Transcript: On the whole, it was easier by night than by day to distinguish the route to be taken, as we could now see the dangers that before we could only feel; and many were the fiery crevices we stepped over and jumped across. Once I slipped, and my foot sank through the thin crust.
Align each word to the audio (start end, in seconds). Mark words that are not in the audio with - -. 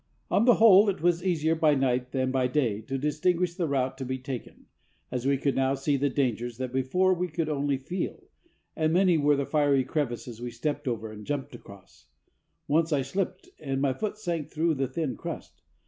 On 0.31 0.45
the 0.45 0.55
whole, 0.55 0.89
it 0.89 1.03
was 1.03 1.23
easier 1.23 1.53
by 1.53 1.75
night 1.75 2.11
than 2.11 2.31
by 2.31 2.47
day 2.47 2.81
to 2.81 2.97
distinguish 2.97 3.53
the 3.53 3.67
route 3.67 3.99
to 3.99 4.03
be 4.03 4.17
taken, 4.17 4.65
as 5.11 5.27
we 5.27 5.37
could 5.37 5.55
now 5.55 5.75
see 5.75 5.95
the 5.95 6.09
dangers 6.09 6.57
that 6.57 6.73
before 6.73 7.13
we 7.13 7.27
could 7.27 7.47
only 7.47 7.77
feel; 7.77 8.23
and 8.75 8.93
many 8.93 9.19
were 9.19 9.35
the 9.35 9.45
fiery 9.45 9.83
crevices 9.83 10.41
we 10.41 10.49
stepped 10.49 10.87
over 10.87 11.11
and 11.11 11.27
jumped 11.27 11.53
across. 11.53 12.07
Once 12.67 12.91
I 12.91 13.03
slipped, 13.03 13.47
and 13.59 13.79
my 13.79 13.93
foot 13.93 14.17
sank 14.17 14.49
through 14.49 14.73
the 14.73 14.87
thin 14.87 15.15
crust. 15.17 15.61